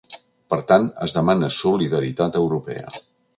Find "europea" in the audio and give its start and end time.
2.41-2.89